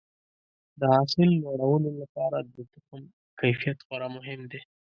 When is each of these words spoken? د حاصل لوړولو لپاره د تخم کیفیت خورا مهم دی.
د 0.79 0.81
حاصل 0.95 1.29
لوړولو 1.43 1.89
لپاره 2.01 2.37
د 2.53 2.55
تخم 2.71 3.03
کیفیت 3.39 3.77
خورا 3.85 4.07
مهم 4.17 4.41
دی. 4.51 4.59